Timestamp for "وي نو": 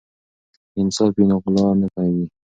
1.17-1.35